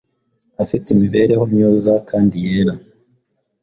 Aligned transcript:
afite 0.63 0.85
imibereho 0.89 1.43
myuza 1.53 1.93
kandi 2.09 2.35
yera; 2.45 2.73